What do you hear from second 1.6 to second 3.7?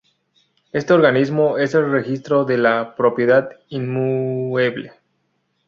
el Registro de la Propiedad